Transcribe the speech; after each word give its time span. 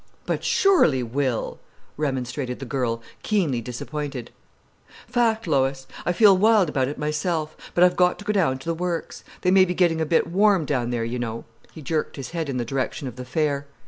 "But 0.25 0.43
surely, 0.43 1.03
Will!" 1.03 1.59
remonstrated 1.95 2.57
the 2.57 2.65
girl, 2.65 3.03
keenly 3.21 3.61
disappointed. 3.61 4.31
"Fact, 5.07 5.45
Lois!—I 5.45 6.11
feel 6.11 6.35
wild 6.35 6.69
about 6.69 6.87
it 6.87 6.97
myself. 6.97 7.55
But 7.75 7.83
I've 7.83 7.95
got 7.95 8.17
to 8.17 8.25
go 8.25 8.33
down 8.33 8.57
to 8.57 8.65
the 8.65 8.73
works. 8.73 9.23
They 9.41 9.51
may 9.51 9.63
be 9.63 9.75
getting 9.75 10.01
a 10.01 10.05
bit 10.07 10.25
warm 10.25 10.65
down 10.65 10.89
there, 10.89 11.05
you 11.05 11.19
know"—he 11.19 11.83
jerked 11.83 12.15
his 12.15 12.31
head 12.31 12.49
in 12.49 12.57
the 12.57 12.65
direction 12.65 13.07
of 13.07 13.15
the 13.15 13.25
fair. 13.25 13.67